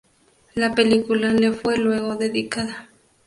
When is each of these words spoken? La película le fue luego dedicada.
La 0.55 0.73
película 0.73 1.31
le 1.31 1.51
fue 1.51 1.77
luego 1.77 2.15
dedicada. 2.15 2.89